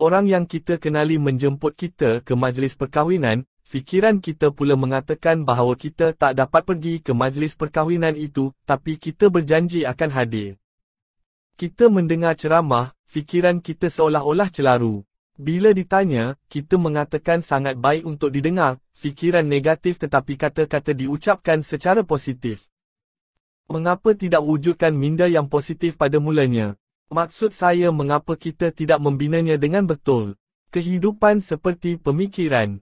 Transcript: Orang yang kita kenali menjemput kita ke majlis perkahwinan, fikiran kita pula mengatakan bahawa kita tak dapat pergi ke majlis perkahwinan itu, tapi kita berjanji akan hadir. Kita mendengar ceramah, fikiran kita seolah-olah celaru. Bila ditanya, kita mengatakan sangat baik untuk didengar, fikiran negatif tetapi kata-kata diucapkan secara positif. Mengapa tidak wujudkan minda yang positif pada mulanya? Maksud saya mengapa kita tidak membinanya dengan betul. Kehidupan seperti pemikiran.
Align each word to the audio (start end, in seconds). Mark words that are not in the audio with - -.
Orang 0.00 0.32
yang 0.32 0.48
kita 0.48 0.80
kenali 0.80 1.20
menjemput 1.20 1.76
kita 1.76 2.24
ke 2.24 2.32
majlis 2.32 2.72
perkahwinan, 2.72 3.44
fikiran 3.60 4.24
kita 4.24 4.48
pula 4.48 4.72
mengatakan 4.72 5.44
bahawa 5.44 5.76
kita 5.76 6.16
tak 6.16 6.40
dapat 6.40 6.64
pergi 6.64 7.04
ke 7.04 7.12
majlis 7.12 7.52
perkahwinan 7.52 8.16
itu, 8.16 8.56
tapi 8.64 8.96
kita 8.96 9.28
berjanji 9.28 9.84
akan 9.84 10.08
hadir. 10.08 10.56
Kita 11.60 11.92
mendengar 11.92 12.32
ceramah, 12.32 12.96
fikiran 13.04 13.60
kita 13.60 13.92
seolah-olah 13.92 14.48
celaru. 14.48 15.04
Bila 15.36 15.76
ditanya, 15.76 16.40
kita 16.48 16.80
mengatakan 16.80 17.44
sangat 17.44 17.76
baik 17.76 18.08
untuk 18.08 18.32
didengar, 18.32 18.80
fikiran 18.96 19.44
negatif 19.44 20.00
tetapi 20.00 20.40
kata-kata 20.40 20.96
diucapkan 20.96 21.60
secara 21.60 22.00
positif. 22.08 22.72
Mengapa 23.68 24.16
tidak 24.16 24.40
wujudkan 24.48 24.96
minda 24.96 25.28
yang 25.28 25.44
positif 25.44 26.00
pada 26.00 26.16
mulanya? 26.16 26.79
Maksud 27.10 27.50
saya 27.50 27.90
mengapa 27.90 28.38
kita 28.38 28.70
tidak 28.70 29.02
membinanya 29.02 29.58
dengan 29.58 29.82
betul. 29.82 30.38
Kehidupan 30.70 31.42
seperti 31.42 31.98
pemikiran. 31.98 32.78